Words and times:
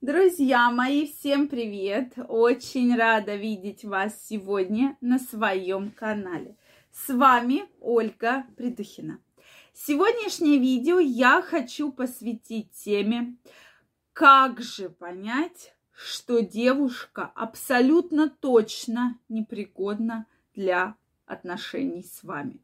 Друзья 0.00 0.70
мои, 0.70 1.08
всем 1.08 1.48
привет! 1.48 2.12
Очень 2.28 2.96
рада 2.96 3.34
видеть 3.34 3.84
вас 3.84 4.24
сегодня 4.28 4.96
на 5.00 5.18
своем 5.18 5.90
канале. 5.90 6.56
С 6.92 7.12
вами 7.12 7.64
Ольга 7.80 8.44
Придухина. 8.56 9.18
Сегодняшнее 9.74 10.58
видео 10.58 11.00
я 11.00 11.42
хочу 11.42 11.90
посвятить 11.90 12.70
теме, 12.70 13.34
как 14.12 14.60
же 14.60 14.88
понять, 14.88 15.74
что 15.90 16.42
девушка 16.42 17.32
абсолютно 17.34 18.30
точно 18.30 19.18
непригодна 19.28 20.26
для 20.54 20.94
отношений 21.26 22.04
с 22.04 22.22
вами. 22.22 22.60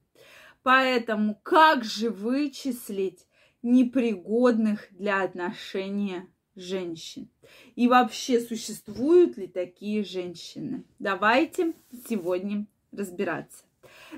Поэтому 0.63 1.35
как 1.43 1.83
же 1.83 2.11
вычислить 2.11 3.27
непригодных 3.61 4.87
для 4.93 5.23
отношения 5.25 6.29
женщин? 6.57 7.29
И 7.75 7.89
вообще 7.89 8.41
существуют 8.41 9.37
ли 9.37 9.47
такие 9.47 10.05
женщины? 10.05 10.85
Давайте 10.99 11.75
сегодня 12.09 12.67
разбираться. 12.93 13.65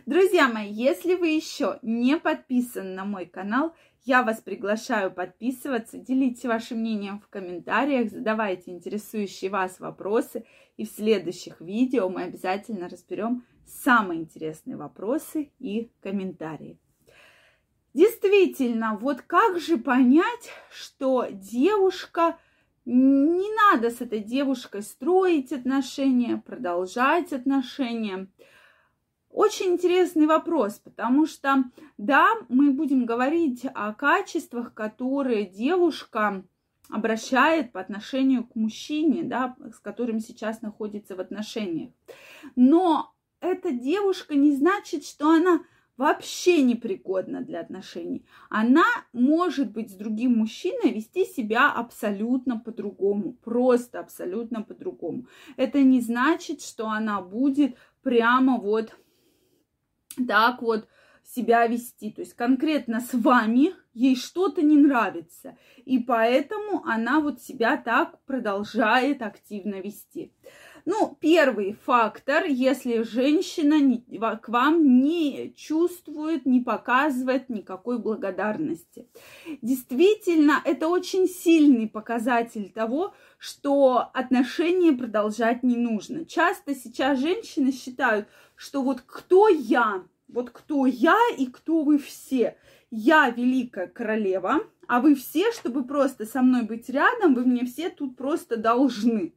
Друзья 0.05 0.48
мои, 0.48 0.70
если 0.70 1.14
вы 1.14 1.28
еще 1.28 1.78
не 1.83 2.19
подписаны 2.19 2.95
на 2.95 3.05
мой 3.05 3.27
канал, 3.27 3.75
я 4.05 4.23
вас 4.23 4.41
приглашаю 4.41 5.11
подписываться, 5.11 5.98
делите 5.98 6.47
вашим 6.47 6.78
мнением 6.78 7.19
в 7.19 7.28
комментариях, 7.28 8.11
задавайте 8.11 8.70
интересующие 8.70 9.50
вас 9.50 9.80
вопросы. 9.80 10.45
И 10.77 10.84
в 10.84 10.91
следующих 10.91 11.61
видео 11.61 12.09
мы 12.09 12.23
обязательно 12.23 12.89
разберем 12.89 13.45
самые 13.66 14.20
интересные 14.20 14.77
вопросы 14.77 15.50
и 15.59 15.91
комментарии. 16.00 16.78
Действительно, 17.96 18.98
вот 19.00 19.23
как 19.23 19.59
же 19.59 19.78
понять, 19.78 20.50
что 20.70 21.28
девушка, 21.30 22.38
не 22.84 23.48
надо 23.56 23.88
с 23.88 24.02
этой 24.02 24.20
девушкой 24.20 24.82
строить 24.82 25.50
отношения, 25.50 26.36
продолжать 26.36 27.33
отношения. 27.33 28.28
Очень 29.30 29.69
интересный 29.69 30.27
вопрос, 30.27 30.75
потому 30.75 31.25
что, 31.25 31.64
да, 31.97 32.34
мы 32.50 32.70
будем 32.70 33.06
говорить 33.06 33.64
о 33.75 33.94
качествах, 33.94 34.75
которые 34.75 35.47
девушка 35.47 36.44
обращает 36.91 37.72
по 37.72 37.81
отношению 37.81 38.44
к 38.44 38.56
мужчине, 38.56 39.22
да, 39.22 39.56
с 39.75 39.78
которым 39.78 40.20
сейчас 40.20 40.60
находится 40.60 41.16
в 41.16 41.20
отношениях. 41.20 41.92
Но 42.56 43.14
эта 43.41 43.70
девушка 43.70 44.34
не 44.34 44.53
значит, 44.53 45.03
что 45.06 45.31
она 45.31 45.62
вообще 45.97 46.62
непригодна 46.62 47.42
для 47.42 47.61
отношений. 47.61 48.27
Она 48.50 48.84
может 49.12 49.72
быть 49.72 49.91
с 49.91 49.94
другим 49.94 50.38
мужчиной 50.38 50.92
вести 50.92 51.25
себя 51.25 51.72
абсолютно 51.72 52.58
по-другому, 52.58 53.33
просто 53.33 54.00
абсолютно 54.00 54.62
по-другому. 54.62 55.27
Это 55.56 55.83
не 55.83 56.00
значит, 56.00 56.61
что 56.62 56.88
она 56.88 57.20
будет 57.22 57.77
прямо 58.03 58.58
вот 58.58 58.94
так 60.27 60.62
вот 60.62 60.88
себя 61.28 61.66
вести. 61.66 62.10
То 62.10 62.22
есть 62.22 62.34
конкретно 62.34 63.00
с 63.00 63.12
вами 63.12 63.74
ей 63.94 64.16
что-то 64.16 64.62
не 64.62 64.77
нравится. 64.77 65.56
И 65.84 65.98
поэтому 65.98 66.84
она 66.84 67.20
вот 67.20 67.41
себя 67.41 67.77
так 67.77 68.22
продолжает 68.24 69.22
активно 69.22 69.80
вести. 69.80 70.32
Ну, 70.84 71.19
первый 71.20 71.77
фактор, 71.84 72.44
если 72.44 73.02
женщина 73.02 74.00
к 74.36 74.48
вам 74.48 75.00
не 75.00 75.52
чувствует, 75.56 76.47
не 76.47 76.60
показывает 76.60 77.48
никакой 77.48 77.98
благодарности. 77.98 79.08
Действительно, 79.62 80.62
это 80.64 80.86
очень 80.86 81.27
сильный 81.27 81.88
показатель 81.88 82.70
того, 82.70 83.14
что 83.36 84.10
отношения 84.14 84.92
продолжать 84.92 85.64
не 85.64 85.77
нужно. 85.77 86.24
Часто 86.24 86.74
сейчас 86.77 87.19
женщины 87.19 87.72
считают, 87.72 88.28
что 88.54 88.82
вот 88.82 89.00
кто 89.00 89.48
я, 89.48 90.04
вот 90.28 90.50
кто 90.50 90.87
я 90.87 91.19
и 91.37 91.47
кто 91.47 91.82
вы 91.82 91.98
все. 91.98 92.56
Я 92.91 93.31
великая 93.31 93.87
королева, 93.87 94.60
а 94.87 95.00
вы 95.00 95.14
все, 95.14 95.53
чтобы 95.53 95.84
просто 95.84 96.25
со 96.26 96.42
мной 96.42 96.62
быть 96.62 96.88
рядом, 96.88 97.34
вы 97.34 97.44
мне 97.44 97.64
все 97.64 97.91
тут 97.91 98.16
просто 98.16 98.56
должны. 98.56 99.34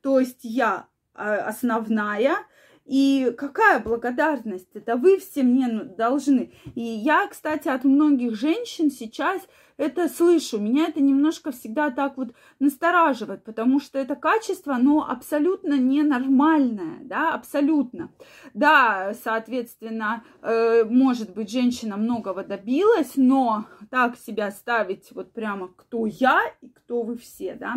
То 0.00 0.20
есть 0.20 0.40
я 0.42 0.88
а, 1.14 1.46
основная. 1.46 2.36
И 2.84 3.32
какая 3.38 3.78
благодарность? 3.80 4.68
Это 4.74 4.96
вы 4.96 5.18
все 5.18 5.42
мне 5.42 5.68
должны. 5.68 6.52
И 6.74 6.82
я, 6.82 7.26
кстати, 7.28 7.68
от 7.68 7.84
многих 7.84 8.34
женщин 8.34 8.90
сейчас 8.90 9.42
это 9.76 10.08
слышу. 10.08 10.58
Меня 10.58 10.88
это 10.88 11.00
немножко 11.00 11.50
всегда 11.50 11.90
так 11.90 12.16
вот 12.16 12.34
настораживает, 12.58 13.44
потому 13.44 13.80
что 13.80 13.98
это 13.98 14.14
качество, 14.14 14.74
оно 14.74 15.08
абсолютно 15.08 15.78
ненормальное, 15.78 16.98
да, 17.02 17.34
абсолютно. 17.34 18.10
Да, 18.54 19.14
соответственно, 19.22 20.24
э, 20.42 20.84
может 20.84 21.34
быть, 21.34 21.50
женщина 21.50 21.96
многого 21.96 22.44
добилась, 22.44 23.12
но 23.16 23.64
так 23.90 24.16
себя 24.16 24.50
ставить 24.50 25.10
вот 25.12 25.32
прямо 25.32 25.68
кто 25.68 26.06
я 26.06 26.40
и 26.60 26.68
кто 26.68 27.02
вы 27.02 27.16
все, 27.16 27.54
да. 27.54 27.76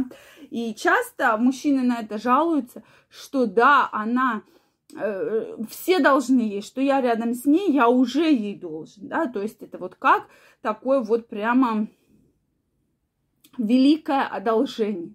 И 0.49 0.73
часто 0.75 1.37
мужчины 1.37 1.83
на 1.83 2.01
это 2.01 2.17
жалуются, 2.17 2.83
что 3.09 3.45
да, 3.45 3.89
она 3.91 4.43
э, 4.97 5.57
все 5.69 5.99
должны 5.99 6.41
ей, 6.41 6.61
что 6.61 6.81
я 6.81 7.01
рядом 7.01 7.33
с 7.33 7.45
ней, 7.45 7.71
я 7.71 7.87
уже 7.87 8.31
ей 8.31 8.55
должен, 8.55 9.07
да, 9.07 9.27
то 9.27 9.41
есть 9.41 9.61
это 9.61 9.77
вот 9.77 9.95
как 9.95 10.27
такое 10.61 11.01
вот 11.01 11.27
прямо 11.27 11.87
великое 13.57 14.27
одолжение. 14.27 15.13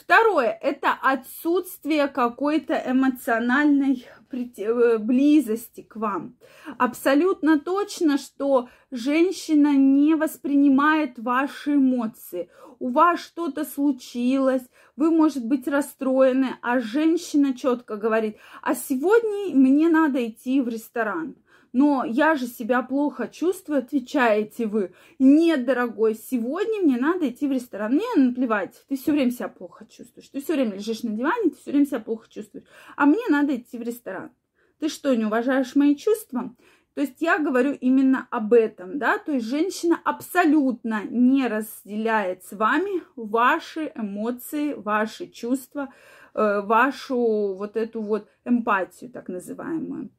Второе– 0.00 0.58
это 0.62 0.92
отсутствие 0.92 2.08
какой-то 2.08 2.82
эмоциональной 2.86 4.06
э, 4.32 4.98
близости 4.98 5.82
к 5.82 5.96
вам. 5.96 6.36
Абсолютно 6.78 7.60
точно, 7.60 8.16
что 8.16 8.70
женщина 8.90 9.76
не 9.76 10.14
воспринимает 10.14 11.18
ваши 11.18 11.74
эмоции. 11.74 12.48
У 12.78 12.88
вас 12.88 13.20
что-то 13.20 13.66
случилось, 13.66 14.62
вы, 14.96 15.10
может 15.10 15.44
быть, 15.44 15.68
расстроены, 15.68 16.56
а 16.62 16.80
женщина 16.80 17.54
четко 17.54 17.96
говорит, 17.96 18.38
а 18.62 18.74
сегодня 18.74 19.54
мне 19.54 19.90
надо 19.90 20.26
идти 20.26 20.62
в 20.62 20.68
ресторан 20.68 21.36
но 21.72 22.04
я 22.04 22.34
же 22.34 22.46
себя 22.46 22.82
плохо 22.82 23.28
чувствую, 23.28 23.80
отвечаете 23.80 24.66
вы. 24.66 24.92
Нет, 25.18 25.64
дорогой, 25.64 26.14
сегодня 26.14 26.80
мне 26.82 26.96
надо 26.96 27.28
идти 27.28 27.46
в 27.46 27.52
ресторан. 27.52 27.94
Мне 27.94 28.06
наплевать, 28.16 28.84
ты 28.88 28.96
все 28.96 29.12
время 29.12 29.30
себя 29.30 29.48
плохо 29.48 29.86
чувствуешь. 29.86 30.28
Ты 30.28 30.40
все 30.40 30.54
время 30.54 30.74
лежишь 30.74 31.02
на 31.02 31.10
диване, 31.10 31.50
ты 31.50 31.56
все 31.56 31.70
время 31.70 31.86
себя 31.86 32.00
плохо 32.00 32.28
чувствуешь. 32.28 32.66
А 32.96 33.06
мне 33.06 33.22
надо 33.28 33.56
идти 33.56 33.78
в 33.78 33.82
ресторан. 33.82 34.30
Ты 34.78 34.88
что, 34.88 35.14
не 35.14 35.24
уважаешь 35.24 35.76
мои 35.76 35.94
чувства? 35.94 36.54
То 36.94 37.02
есть 37.02 37.20
я 37.20 37.38
говорю 37.38 37.72
именно 37.72 38.26
об 38.30 38.52
этом, 38.52 38.98
да, 38.98 39.16
то 39.18 39.32
есть 39.32 39.46
женщина 39.46 40.00
абсолютно 40.04 41.04
не 41.04 41.46
разделяет 41.46 42.44
с 42.44 42.52
вами 42.52 43.02
ваши 43.14 43.92
эмоции, 43.94 44.74
ваши 44.74 45.28
чувства, 45.28 45.94
вашу 46.34 47.54
вот 47.54 47.76
эту 47.76 48.02
вот 48.02 48.28
эмпатию, 48.44 49.10
так 49.10 49.28
называемую. 49.28 50.10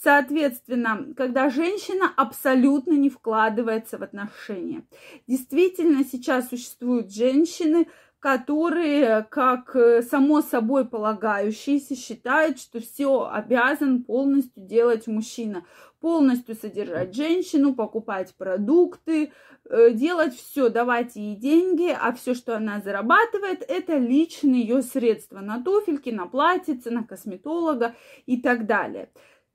Соответственно, 0.00 1.08
когда 1.16 1.50
женщина 1.50 2.12
абсолютно 2.16 2.92
не 2.92 3.10
вкладывается 3.10 3.98
в 3.98 4.02
отношения. 4.04 4.84
Действительно, 5.26 6.04
сейчас 6.04 6.50
существуют 6.50 7.12
женщины, 7.12 7.88
которые, 8.20 9.26
как 9.30 9.76
э, 9.76 10.02
само 10.02 10.42
собой 10.42 10.84
полагающиеся, 10.84 11.94
считают, 11.94 12.58
что 12.58 12.80
все 12.80 13.28
обязан 13.30 14.02
полностью 14.02 14.64
делать 14.64 15.06
мужчина, 15.06 15.64
полностью 16.00 16.56
содержать 16.56 17.14
женщину, 17.14 17.74
покупать 17.74 18.34
продукты, 18.36 19.32
э, 19.68 19.92
делать 19.92 20.34
все, 20.34 20.68
давать 20.68 21.14
ей 21.14 21.36
деньги, 21.36 21.96
а 21.96 22.12
все, 22.12 22.34
что 22.34 22.56
она 22.56 22.80
зарабатывает, 22.80 23.62
это 23.66 23.96
личные 23.96 24.62
ее 24.62 24.82
средства 24.82 25.38
на 25.40 25.62
туфельки, 25.62 26.10
на 26.10 26.26
платьице, 26.26 26.90
на 26.90 27.04
косметолога 27.04 27.94
и 28.26 28.40
так 28.40 28.66
далее. 28.66 29.10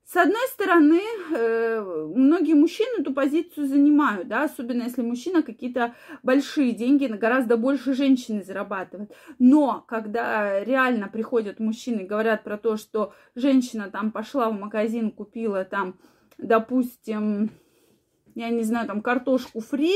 С 0.06 0.16
одной 0.16 0.46
стороны, 0.52 1.00
э, 1.32 1.80
многие 2.14 2.52
мужчины 2.52 3.00
эту 3.00 3.14
позицию 3.14 3.66
занимают, 3.66 4.28
да, 4.28 4.44
особенно 4.44 4.82
если 4.82 5.00
мужчина 5.00 5.42
какие-то 5.42 5.94
большие 6.22 6.72
деньги, 6.72 7.06
гораздо 7.06 7.56
больше 7.56 7.94
женщины 7.94 8.42
зарабатывает. 8.42 9.12
Но 9.38 9.82
когда 9.88 10.62
реально 10.62 11.08
приходят 11.08 11.58
мужчины 11.58 12.02
и 12.02 12.06
говорят 12.06 12.44
про 12.44 12.58
то, 12.58 12.76
что 12.76 13.14
женщина 13.34 13.90
там 13.90 14.12
пошла 14.12 14.50
в 14.50 14.60
магазин, 14.60 15.10
купила 15.10 15.64
там, 15.64 15.98
допустим, 16.36 17.50
я 18.34 18.50
не 18.50 18.62
знаю, 18.62 18.86
там 18.86 19.00
картошку 19.00 19.60
фри, 19.60 19.94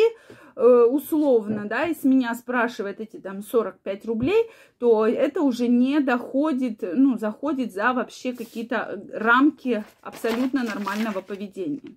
э, 0.57 0.87
условно, 0.91 1.67
да, 1.67 1.87
и 1.87 1.95
с 1.95 2.05
меня 2.05 2.35
спрашивает 2.35 3.01
эти 3.01 3.19
там 3.19 3.43
45 3.43 4.07
рублей, 4.07 4.51
то 4.79 5.07
это 5.07 5.43
уже 5.43 5.69
не 5.69 6.01
доходит, 6.01 6.83
ну, 6.83 7.19
заходит 7.19 7.73
за 7.73 7.93
вообще 7.93 8.33
какие-то 8.33 9.03
рамки 9.13 9.85
абсолютно 10.01 10.63
нормального 10.63 11.21
поведения. 11.21 11.97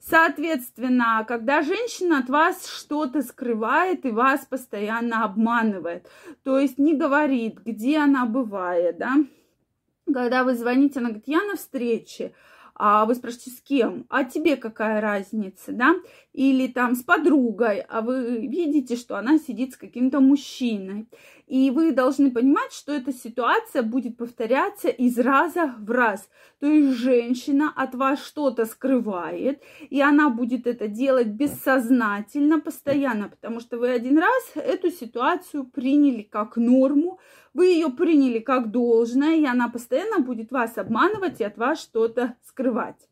Соответственно, 0.00 1.24
когда 1.28 1.60
женщина 1.60 2.20
от 2.20 2.30
вас 2.30 2.66
что-то 2.66 3.22
скрывает 3.22 4.06
и 4.06 4.10
вас 4.10 4.46
постоянно 4.46 5.24
обманывает, 5.24 6.08
то 6.42 6.58
есть 6.58 6.78
не 6.78 6.94
говорит, 6.94 7.60
где 7.64 7.98
она 7.98 8.24
бывает, 8.24 8.96
да, 8.96 9.16
когда 10.12 10.42
вы 10.44 10.54
звоните, 10.54 11.00
она 11.00 11.10
говорит, 11.10 11.28
я 11.28 11.44
на 11.44 11.56
встрече, 11.56 12.32
а 12.82 13.04
вы 13.04 13.14
спрашиваете, 13.14 13.50
с 13.50 13.60
кем? 13.60 14.06
А 14.08 14.24
тебе 14.24 14.56
какая 14.56 15.02
разница, 15.02 15.70
да? 15.70 15.96
Или 16.32 16.66
там 16.66 16.94
с 16.94 17.02
подругой, 17.02 17.80
а 17.80 18.00
вы 18.00 18.46
видите, 18.46 18.96
что 18.96 19.18
она 19.18 19.36
сидит 19.36 19.74
с 19.74 19.76
каким-то 19.76 20.20
мужчиной. 20.20 21.06
И 21.46 21.70
вы 21.70 21.92
должны 21.92 22.30
понимать, 22.30 22.72
что 22.72 22.92
эта 22.92 23.12
ситуация 23.12 23.82
будет 23.82 24.16
повторяться 24.16 24.88
из 24.88 25.18
раза 25.18 25.74
в 25.78 25.90
раз. 25.90 26.26
То 26.58 26.68
есть 26.68 26.96
женщина 26.96 27.70
от 27.76 27.94
вас 27.94 28.24
что-то 28.24 28.64
скрывает, 28.64 29.62
и 29.90 30.00
она 30.00 30.30
будет 30.30 30.66
это 30.66 30.88
делать 30.88 31.26
бессознательно, 31.26 32.60
постоянно, 32.60 33.28
потому 33.28 33.60
что 33.60 33.76
вы 33.76 33.90
один 33.90 34.16
раз 34.16 34.52
эту 34.54 34.90
ситуацию 34.90 35.64
приняли 35.64 36.22
как 36.22 36.56
норму, 36.56 37.18
вы 37.54 37.66
ее 37.66 37.90
приняли 37.90 38.38
как 38.38 38.70
должное, 38.70 39.36
и 39.36 39.44
она 39.44 39.68
постоянно 39.68 40.20
будет 40.20 40.52
вас 40.52 40.78
обманывать 40.78 41.40
и 41.40 41.44
от 41.44 41.56
вас 41.56 41.80
что-то 41.80 42.36
скрывать. 42.46 43.10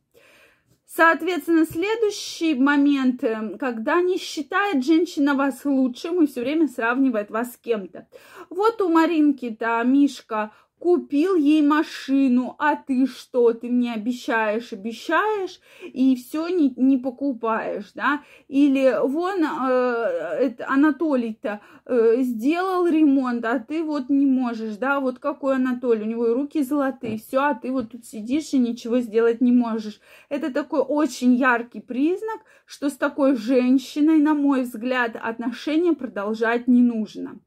Соответственно, 0.91 1.67
следующий 1.67 2.55
момент, 2.55 3.23
э, 3.23 3.59
когда 3.59 4.01
не 4.01 4.17
считает 4.17 4.83
женщина 4.85 5.35
вас 5.35 5.67
лучшим 5.67 6.23
и 6.23 6.27
все 6.27 6.41
время 6.41 6.67
сравнивает 6.67 7.31
вас 7.31 7.53
с 7.53 7.57
кем-то. 7.59 8.09
Вот 8.49 8.81
у 8.81 8.89
Маринки-то 8.89 9.83
Мишка 9.85 10.51
купил 10.79 11.35
ей 11.35 11.63
машину, 11.63 12.55
а 12.59 12.77
ты 12.77 13.07
что, 13.07 13.53
ты 13.53 13.69
мне 13.69 13.95
обещаешь, 13.95 14.73
обещаешь, 14.73 15.61
и 15.83 16.17
все 16.17 16.49
не, 16.49 16.73
не 16.77 16.97
покупаешь, 16.97 17.93
да, 17.95 18.23
или 18.49 18.97
вон 19.03 19.45
э, 19.45 20.55
Анатолий-то 20.67 21.61
э, 21.85 22.23
сделал 22.23 22.87
ремонт, 22.87 23.45
а 23.45 23.59
ты 23.59 23.83
вот 23.83 24.09
не 24.09 24.27
можешь, 24.27 24.77
да, 24.77 25.01
вот 25.01 25.19
какой 25.19 25.57
Анатолий, 25.57 26.03
у 26.03 26.07
него 26.07 26.27
и 26.29 26.33
руки 26.33 26.63
золотые, 26.63 27.19
все, 27.19 27.39
а 27.39 27.55
ты 27.55 27.71
вот 27.73 27.91
тут 27.91 28.05
сидишь 28.05 28.53
и 28.53 28.59
ничего 28.59 29.01
сделать 29.01 29.41
не 29.41 29.53
можешь. 29.53 30.01
Это 30.29 30.53
такой 30.53 30.81
очень 30.81 31.35
яркий 31.35 31.81
признак, 31.81 32.41
что 32.67 32.91
с 32.91 32.97
такой 32.97 33.37
женщиной, 33.37 34.19
на 34.19 34.35
мой 34.35 34.63
взгляд, 34.63 35.17
отношения 35.17 35.93
продолжать 35.95 36.69
не 36.69 36.83
нужно. 36.83 37.39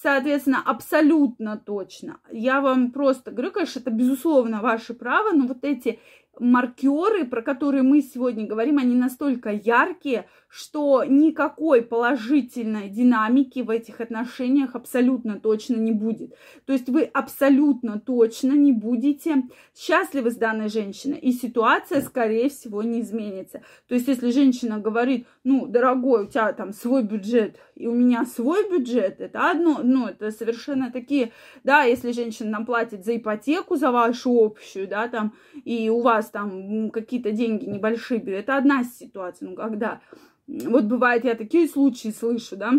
Соответственно, 0.00 0.62
абсолютно 0.64 1.56
точно. 1.56 2.20
Я 2.30 2.60
вам 2.60 2.92
просто 2.92 3.32
говорю, 3.32 3.50
конечно, 3.50 3.80
это 3.80 3.90
безусловно 3.90 4.60
ваше 4.62 4.94
право, 4.94 5.32
но 5.32 5.48
вот 5.48 5.64
эти 5.64 5.98
маркеры, 6.40 7.24
про 7.24 7.42
которые 7.42 7.82
мы 7.82 8.02
сегодня 8.02 8.46
говорим, 8.46 8.78
они 8.78 8.94
настолько 8.94 9.50
яркие, 9.50 10.26
что 10.48 11.04
никакой 11.04 11.82
положительной 11.82 12.88
динамики 12.88 13.60
в 13.60 13.70
этих 13.70 14.00
отношениях 14.00 14.74
абсолютно 14.74 15.38
точно 15.38 15.76
не 15.76 15.92
будет. 15.92 16.34
То 16.64 16.72
есть 16.72 16.88
вы 16.88 17.02
абсолютно 17.02 18.00
точно 18.00 18.52
не 18.52 18.72
будете 18.72 19.42
счастливы 19.76 20.30
с 20.30 20.36
данной 20.36 20.68
женщиной, 20.68 21.18
и 21.18 21.32
ситуация, 21.32 22.00
скорее 22.00 22.48
всего, 22.48 22.82
не 22.82 23.02
изменится. 23.02 23.62
То 23.88 23.94
есть 23.94 24.08
если 24.08 24.30
женщина 24.30 24.78
говорит, 24.78 25.26
ну, 25.44 25.66
дорогой, 25.66 26.24
у 26.24 26.26
тебя 26.26 26.52
там 26.52 26.72
свой 26.72 27.02
бюджет, 27.02 27.58
и 27.74 27.86
у 27.86 27.92
меня 27.92 28.24
свой 28.24 28.68
бюджет, 28.70 29.20
это 29.20 29.50
одно, 29.50 29.80
ну, 29.82 30.06
это 30.06 30.30
совершенно 30.30 30.90
такие, 30.90 31.32
да, 31.62 31.82
если 31.82 32.12
женщина 32.12 32.50
нам 32.50 32.66
платит 32.66 33.04
за 33.04 33.16
ипотеку, 33.16 33.76
за 33.76 33.90
вашу 33.90 34.30
общую, 34.30 34.88
да, 34.88 35.08
там, 35.08 35.34
и 35.64 35.90
у 35.90 36.00
вас 36.00 36.27
там 36.30 36.90
какие-то 36.90 37.32
деньги 37.32 37.64
небольшие, 37.64 38.20
это 38.20 38.56
одна 38.56 38.84
ситуация, 38.84 39.48
ну, 39.48 39.54
когда 39.54 40.00
вот 40.46 40.84
бывает, 40.84 41.24
я 41.24 41.34
такие 41.34 41.68
случаи 41.68 42.08
слышу, 42.08 42.56
да, 42.56 42.72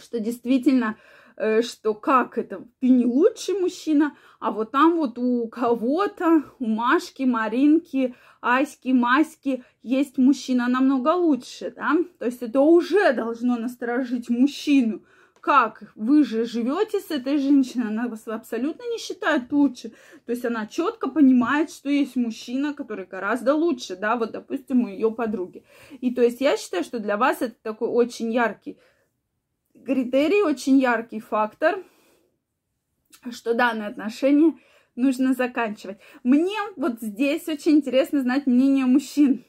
что 0.00 0.18
действительно, 0.18 0.96
э, 1.36 1.62
что 1.62 1.94
как 1.94 2.38
это, 2.38 2.64
ты 2.80 2.88
не 2.88 3.04
лучший 3.04 3.58
мужчина, 3.58 4.16
а 4.40 4.50
вот 4.50 4.70
там 4.70 4.96
вот 4.96 5.18
у 5.18 5.46
кого-то, 5.48 6.42
у 6.58 6.66
Машки, 6.66 7.24
Маринки, 7.24 8.14
Аськи, 8.40 8.88
Маськи 8.88 9.62
есть 9.82 10.18
мужчина 10.18 10.68
намного 10.68 11.14
лучше, 11.14 11.72
да, 11.76 11.96
то 12.18 12.24
есть 12.24 12.42
это 12.42 12.60
уже 12.60 13.12
должно 13.12 13.56
насторожить 13.58 14.30
мужчину, 14.30 15.02
как 15.42 15.82
вы 15.96 16.24
же 16.24 16.44
живете 16.44 17.00
с 17.00 17.10
этой 17.10 17.36
женщиной, 17.36 17.88
она 17.88 18.06
вас 18.06 18.28
абсолютно 18.28 18.84
не 18.84 18.98
считает 18.98 19.50
лучше. 19.50 19.90
То 20.24 20.30
есть 20.30 20.44
она 20.44 20.68
четко 20.68 21.08
понимает, 21.08 21.70
что 21.70 21.90
есть 21.90 22.14
мужчина, 22.14 22.74
который 22.74 23.06
гораздо 23.06 23.52
лучше, 23.52 23.96
да, 23.96 24.14
вот, 24.14 24.30
допустим, 24.30 24.84
у 24.84 24.88
ее 24.88 25.10
подруги. 25.10 25.64
И 26.00 26.14
то 26.14 26.22
есть 26.22 26.40
я 26.40 26.56
считаю, 26.56 26.84
что 26.84 27.00
для 27.00 27.16
вас 27.16 27.42
это 27.42 27.56
такой 27.60 27.88
очень 27.88 28.32
яркий 28.32 28.78
критерий, 29.84 30.42
очень 30.42 30.78
яркий 30.78 31.18
фактор, 31.18 31.82
что 33.32 33.52
данное 33.52 33.88
отношение 33.88 34.52
нужно 34.94 35.34
заканчивать. 35.34 35.98
Мне 36.22 36.56
вот 36.76 37.00
здесь 37.00 37.48
очень 37.48 37.78
интересно 37.78 38.20
знать 38.20 38.46
мнение 38.46 38.86
мужчин. 38.86 39.44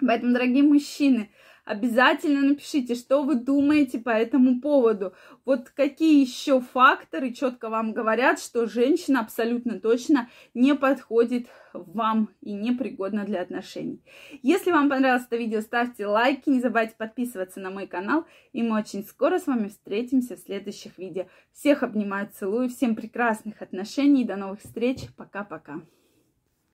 Поэтому, 0.00 0.34
дорогие 0.34 0.64
мужчины, 0.64 1.30
Обязательно 1.64 2.40
напишите, 2.40 2.94
что 2.94 3.22
вы 3.22 3.36
думаете 3.36 3.98
по 3.98 4.10
этому 4.10 4.60
поводу. 4.60 5.14
Вот 5.44 5.70
какие 5.70 6.20
еще 6.20 6.60
факторы 6.60 7.32
четко 7.32 7.68
вам 7.68 7.92
говорят, 7.92 8.40
что 8.40 8.66
женщина 8.66 9.20
абсолютно 9.20 9.80
точно 9.80 10.28
не 10.54 10.74
подходит 10.74 11.46
вам 11.72 12.30
и 12.40 12.52
не 12.52 12.72
пригодна 12.72 13.24
для 13.24 13.42
отношений. 13.42 14.02
Если 14.42 14.72
вам 14.72 14.88
понравилось 14.88 15.26
это 15.26 15.36
видео, 15.36 15.60
ставьте 15.60 16.06
лайки, 16.06 16.48
не 16.48 16.60
забывайте 16.60 16.94
подписываться 16.96 17.60
на 17.60 17.70
мой 17.70 17.86
канал. 17.86 18.24
И 18.52 18.62
мы 18.62 18.78
очень 18.78 19.04
скоро 19.04 19.38
с 19.38 19.46
вами 19.46 19.68
встретимся 19.68 20.36
в 20.36 20.40
следующих 20.40 20.98
видео. 20.98 21.26
Всех 21.52 21.82
обнимаю, 21.82 22.28
целую, 22.32 22.68
всем 22.68 22.96
прекрасных 22.96 23.62
отношений, 23.62 24.24
до 24.24 24.36
новых 24.36 24.60
встреч, 24.60 25.08
пока-пока. 25.16 25.80